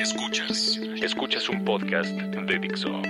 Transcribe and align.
Escuchas. 0.00 0.80
Escuchas 1.02 1.46
un 1.50 1.62
podcast 1.62 2.08
de 2.08 2.58
Dixo. 2.58 3.02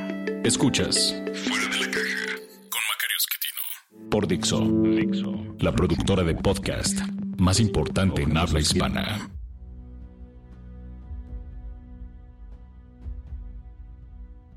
Escuchas 0.43 1.15
Fuera 1.35 1.69
de 1.69 1.79
la 1.79 1.87
caja 1.87 2.37
con 2.69 2.81
Macario 2.91 3.17
Esquetino. 3.17 4.11
Por 4.11 4.27
Dixo. 4.27 4.61
Dixo. 4.61 5.55
La 5.61 5.71
productora 5.71 6.25
de 6.25 6.35
podcast 6.35 6.99
más 7.39 7.61
importante 7.61 8.23
en 8.23 8.37
habla 8.37 8.59
hispana. 8.59 9.31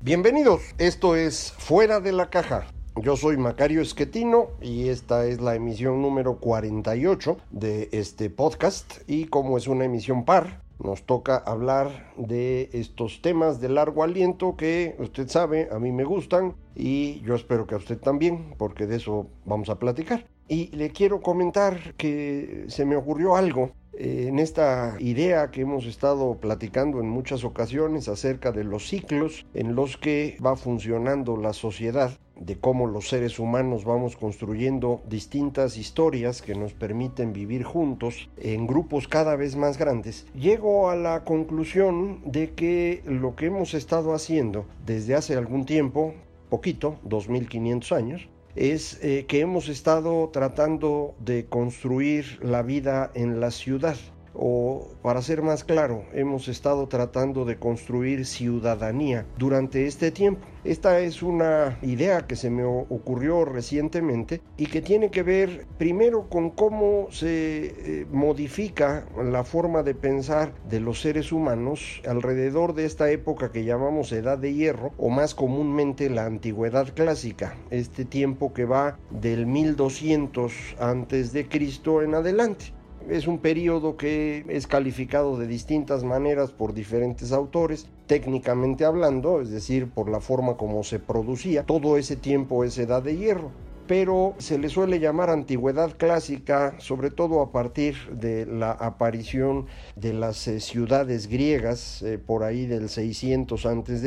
Bienvenidos, 0.00 0.60
esto 0.78 1.14
es 1.14 1.52
Fuera 1.56 2.00
de 2.00 2.10
la 2.10 2.30
Caja. 2.30 2.66
Yo 3.00 3.16
soy 3.16 3.36
Macario 3.36 3.80
Esquetino 3.80 4.48
y 4.60 4.88
esta 4.88 5.24
es 5.26 5.40
la 5.40 5.54
emisión 5.54 6.02
número 6.02 6.38
48 6.38 7.36
de 7.52 7.88
este 7.92 8.28
podcast 8.28 9.08
y 9.08 9.26
como 9.26 9.56
es 9.56 9.68
una 9.68 9.84
emisión 9.84 10.24
par, 10.24 10.63
nos 10.82 11.04
toca 11.04 11.36
hablar 11.36 12.12
de 12.16 12.70
estos 12.72 13.22
temas 13.22 13.60
de 13.60 13.68
largo 13.68 14.02
aliento 14.02 14.56
que 14.56 14.96
usted 14.98 15.28
sabe, 15.28 15.68
a 15.70 15.78
mí 15.78 15.92
me 15.92 16.04
gustan 16.04 16.54
y 16.74 17.20
yo 17.20 17.34
espero 17.34 17.66
que 17.66 17.74
a 17.74 17.78
usted 17.78 17.98
también, 17.98 18.54
porque 18.58 18.86
de 18.86 18.96
eso 18.96 19.26
vamos 19.44 19.68
a 19.68 19.78
platicar. 19.78 20.26
Y 20.48 20.68
le 20.76 20.90
quiero 20.90 21.22
comentar 21.22 21.94
que 21.96 22.64
se 22.68 22.84
me 22.84 22.96
ocurrió 22.96 23.36
algo 23.36 23.70
eh, 23.96 24.26
en 24.28 24.38
esta 24.38 24.96
idea 24.98 25.50
que 25.50 25.62
hemos 25.62 25.86
estado 25.86 26.34
platicando 26.34 27.00
en 27.00 27.08
muchas 27.08 27.44
ocasiones 27.44 28.08
acerca 28.08 28.50
de 28.50 28.64
los 28.64 28.88
ciclos 28.88 29.46
en 29.54 29.74
los 29.74 29.96
que 29.96 30.36
va 30.44 30.56
funcionando 30.56 31.36
la 31.36 31.52
sociedad, 31.52 32.18
de 32.38 32.56
cómo 32.56 32.86
los 32.86 33.08
seres 33.08 33.38
humanos 33.38 33.84
vamos 33.84 34.16
construyendo 34.16 35.02
distintas 35.08 35.76
historias 35.76 36.42
que 36.42 36.54
nos 36.54 36.72
permiten 36.72 37.32
vivir 37.32 37.62
juntos 37.62 38.28
en 38.36 38.66
grupos 38.66 39.08
cada 39.08 39.36
vez 39.36 39.56
más 39.56 39.78
grandes, 39.78 40.26
llego 40.34 40.90
a 40.90 40.96
la 40.96 41.24
conclusión 41.24 42.20
de 42.24 42.52
que 42.52 43.02
lo 43.04 43.36
que 43.36 43.46
hemos 43.46 43.74
estado 43.74 44.14
haciendo 44.14 44.66
desde 44.84 45.14
hace 45.14 45.36
algún 45.36 45.64
tiempo, 45.64 46.14
poquito, 46.48 46.98
2500 47.04 47.92
años, 47.92 48.28
es 48.56 49.02
eh, 49.02 49.26
que 49.26 49.40
hemos 49.40 49.68
estado 49.68 50.28
tratando 50.32 51.14
de 51.18 51.46
construir 51.46 52.38
la 52.40 52.62
vida 52.62 53.10
en 53.14 53.40
la 53.40 53.50
ciudad 53.50 53.96
o 54.34 54.88
para 55.02 55.22
ser 55.22 55.42
más 55.42 55.64
claro, 55.64 56.04
hemos 56.12 56.48
estado 56.48 56.88
tratando 56.88 57.44
de 57.44 57.56
construir 57.56 58.26
ciudadanía 58.26 59.26
durante 59.38 59.86
este 59.86 60.10
tiempo. 60.10 60.46
Esta 60.64 61.00
es 61.00 61.22
una 61.22 61.78
idea 61.82 62.26
que 62.26 62.36
se 62.36 62.48
me 62.48 62.64
ocurrió 62.64 63.44
recientemente 63.44 64.40
y 64.56 64.66
que 64.66 64.80
tiene 64.80 65.10
que 65.10 65.22
ver 65.22 65.66
primero 65.76 66.30
con 66.30 66.48
cómo 66.50 67.08
se 67.10 67.66
eh, 67.66 68.06
modifica 68.10 69.06
la 69.22 69.44
forma 69.44 69.82
de 69.82 69.94
pensar 69.94 70.54
de 70.70 70.80
los 70.80 71.02
seres 71.02 71.32
humanos 71.32 72.00
alrededor 72.08 72.74
de 72.74 72.86
esta 72.86 73.10
época 73.10 73.52
que 73.52 73.64
llamamos 73.64 74.10
edad 74.12 74.38
de 74.38 74.54
hierro 74.54 74.92
o 74.96 75.10
más 75.10 75.34
comúnmente 75.34 76.08
la 76.08 76.24
antigüedad 76.24 76.94
clásica, 76.94 77.56
este 77.70 78.06
tiempo 78.06 78.54
que 78.54 78.64
va 78.64 78.98
del 79.10 79.46
1200 79.46 80.76
antes 80.80 81.32
de 81.34 81.46
Cristo 81.46 82.00
en 82.00 82.14
adelante. 82.14 82.72
Es 83.08 83.26
un 83.26 83.38
periodo 83.38 83.96
que 83.96 84.46
es 84.48 84.66
calificado 84.66 85.38
de 85.38 85.46
distintas 85.46 86.04
maneras 86.04 86.52
por 86.52 86.72
diferentes 86.72 87.32
autores, 87.32 87.86
técnicamente 88.06 88.86
hablando, 88.86 89.42
es 89.42 89.50
decir, 89.50 89.90
por 89.90 90.08
la 90.08 90.20
forma 90.20 90.56
como 90.56 90.82
se 90.84 90.98
producía. 90.98 91.64
Todo 91.64 91.98
ese 91.98 92.16
tiempo 92.16 92.64
es 92.64 92.78
edad 92.78 93.02
de 93.02 93.16
hierro 93.16 93.50
pero 93.86 94.34
se 94.38 94.58
le 94.58 94.68
suele 94.68 94.98
llamar 94.98 95.30
antigüedad 95.30 95.96
clásica, 95.96 96.74
sobre 96.78 97.10
todo 97.10 97.42
a 97.42 97.52
partir 97.52 97.96
de 98.10 98.46
la 98.46 98.70
aparición 98.70 99.66
de 99.96 100.14
las 100.14 100.48
eh, 100.48 100.60
ciudades 100.60 101.26
griegas 101.26 102.02
eh, 102.02 102.18
por 102.18 102.44
ahí 102.44 102.66
del 102.66 102.88
600 102.88 103.66
antes 103.66 104.00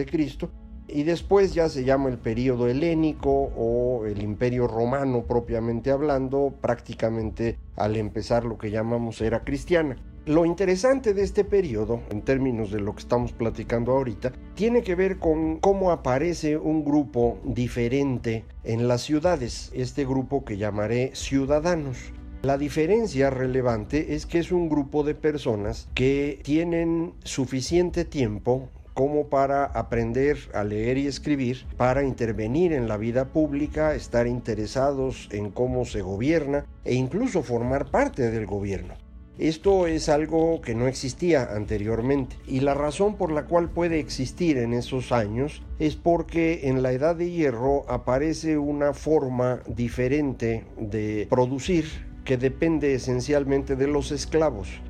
y 0.88 1.04
después 1.04 1.54
ya 1.54 1.70
se 1.70 1.84
llama 1.84 2.10
el 2.10 2.18
período 2.18 2.68
helénico 2.68 3.52
o 3.56 4.06
el 4.06 4.22
imperio 4.22 4.68
romano 4.68 5.24
propiamente 5.24 5.92
hablando, 5.92 6.54
prácticamente 6.62 7.58
al 7.76 7.96
empezar 7.96 8.46
lo 8.46 8.58
que 8.58 8.72
llamamos 8.72 9.22
era 9.22 9.44
cristiana. 9.44 9.98
Lo 10.26 10.46
interesante 10.46 11.14
de 11.14 11.24
este 11.24 11.46
periodo, 11.46 12.02
en 12.10 12.22
términos 12.22 12.70
de 12.70 12.82
lo 12.82 12.94
que 12.94 13.00
estamos 13.00 13.32
platicando 13.32 13.94
ahorita, 13.94 14.34
tiene 14.56 14.84
que 14.84 14.94
ver 14.94 15.20
con 15.20 15.60
cómo 15.60 15.92
aparece 15.92 16.58
un 16.58 16.84
grupo 16.84 17.40
diferente 17.46 18.44
en 18.66 18.90
las 18.90 19.04
ciudades, 19.04 19.72
este 19.74 20.06
grupo 20.06 20.44
que 20.44 20.58
llamaré 20.58 21.12
ciudadanos. 21.14 22.12
La 22.42 22.58
diferencia 22.58 23.30
relevante 23.30 24.16
es 24.16 24.26
que 24.26 24.40
es 24.40 24.52
un 24.52 24.68
grupo 24.68 25.04
de 25.04 25.16
personas 25.16 25.88
que 25.96 26.42
tienen 26.44 27.14
suficiente 27.24 28.04
tiempo 28.04 28.70
como 28.98 29.28
para 29.28 29.66
aprender 29.66 30.40
a 30.56 30.64
leer 30.64 30.98
y 30.98 31.06
escribir, 31.06 31.68
para 31.78 32.02
intervenir 32.02 32.74
en 32.74 32.88
la 32.88 32.98
vida 32.98 33.26
pública, 33.26 33.94
estar 33.94 34.26
interesados 34.26 35.30
en 35.32 35.52
cómo 35.52 35.86
se 35.86 36.02
gobierna 36.02 36.66
e 36.84 36.96
incluso 36.96 37.44
formar 37.44 37.92
parte 37.92 38.32
del 38.32 38.48
gobierno. 38.48 38.96
Esto 39.38 39.86
es 39.86 40.10
algo 40.10 40.62
que 40.62 40.74
no 40.74 40.88
existía 40.88 41.44
anteriormente 41.56 42.38
y 42.48 42.62
la 42.62 42.74
razón 42.74 43.18
por 43.18 43.32
la 43.32 43.46
cual 43.46 43.70
puede 43.70 44.00
existir 44.00 44.58
en 44.58 44.74
esos 44.74 45.12
años 45.12 45.62
es 45.78 45.96
porque 45.96 46.68
en 46.68 46.82
la 46.82 46.92
edad 46.92 47.16
de 47.16 47.30
hierro 47.30 47.86
aparece 47.88 48.58
una 48.58 48.96
forma 48.96 49.62
diferente 49.68 50.66
de 50.76 51.28
producir 51.30 51.86
que 52.26 52.38
depende 52.38 52.96
esencialmente 52.96 53.76
de 53.76 53.86
los 53.86 54.12
esclavos 54.12 54.82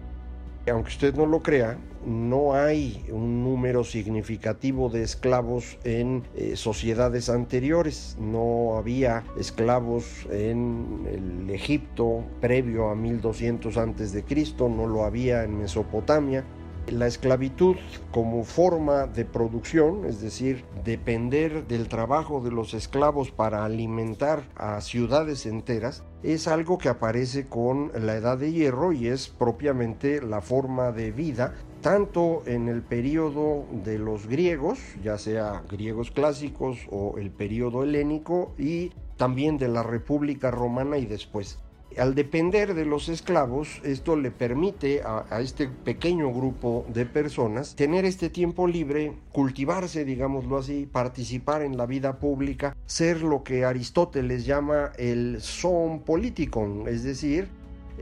aunque 0.70 0.90
usted 0.90 1.16
no 1.16 1.26
lo 1.26 1.42
crea, 1.42 1.78
no 2.06 2.54
hay 2.54 3.06
un 3.12 3.44
número 3.44 3.84
significativo 3.84 4.90
de 4.90 5.04
esclavos 5.04 5.78
en 5.84 6.24
eh, 6.36 6.56
sociedades 6.56 7.30
anteriores. 7.30 8.16
No 8.20 8.78
había 8.78 9.24
esclavos 9.38 10.06
en 10.32 11.06
el 11.12 11.50
Egipto 11.50 12.24
previo 12.40 12.90
a 12.90 12.96
1200 12.96 13.78
antes 13.78 14.14
de 14.14 14.24
Cristo, 14.24 14.70
no 14.70 14.88
lo 14.88 15.04
había 15.04 15.44
en 15.44 15.58
Mesopotamia. 15.58 16.46
La 16.92 17.08
esclavitud 17.08 17.76
como 18.12 18.46
forma 18.46 19.08
de 19.08 19.26
producción, 19.26 20.06
es 20.06 20.22
decir, 20.22 20.64
depender 20.86 21.68
del 21.68 21.90
trabajo 21.90 22.40
de 22.40 22.52
los 22.52 22.74
esclavos 22.74 23.30
para 23.30 23.66
alimentar 23.66 24.44
a 24.56 24.80
ciudades 24.80 25.46
enteras, 25.46 26.04
es 26.24 26.48
algo 26.48 26.78
que 26.78 26.90
aparece 26.90 27.48
con 27.48 27.92
la 27.94 28.16
edad 28.16 28.38
de 28.38 28.54
hierro 28.54 28.94
y 28.94 29.08
es 29.08 29.28
propiamente 29.28 30.22
la 30.22 30.42
forma 30.42 30.92
de 30.92 31.12
vida 31.12 31.56
tanto 31.82 32.44
en 32.46 32.70
el 32.70 32.82
periodo 32.82 33.66
de 33.84 34.00
los 34.00 34.28
griegos, 34.28 34.80
ya 35.04 35.18
sea 35.18 35.64
griegos 35.70 36.12
clásicos 36.12 36.80
o 36.90 37.18
el 37.18 37.32
periodo 37.32 37.84
helénico, 37.84 38.54
y 38.58 38.92
también 39.18 39.58
de 39.58 39.68
la 39.68 39.84
República 39.84 40.52
Romana 40.52 40.98
y 40.98 41.06
después 41.06 41.60
al 42.00 42.16
depender 42.16 42.74
de 42.74 42.86
los 42.86 43.10
esclavos, 43.10 43.82
esto 43.84 44.16
le 44.16 44.32
permite 44.32 45.02
a, 45.04 45.26
este 45.42 45.68
pequeño 45.68 46.34
grupo 46.34 46.86
de 46.94 47.06
personas 47.06 47.76
tener 47.76 48.06
este 48.06 48.30
tiempo 48.30 48.68
libre, 48.68 49.14
cultivarse, 49.32 50.06
digámoslo 50.06 50.58
así, 50.58 50.88
participar 50.92 51.62
en 51.62 51.78
la 51.78 51.86
vida 51.86 52.20
pública, 52.20 52.76
ser 52.86 53.22
lo 53.22 53.44
que 53.44 53.66
Aristóteles 53.66 54.46
llama 54.46 54.92
el 54.98 55.42
son 55.42 56.02
politikon, 56.02 56.88
es 56.88 57.04
decir, 57.04 57.50